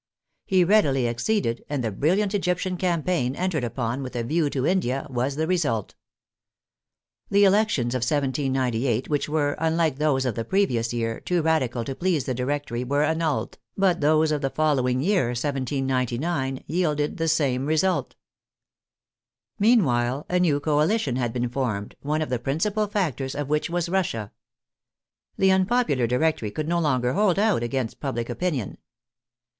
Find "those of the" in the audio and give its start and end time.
9.99-10.43, 14.01-14.49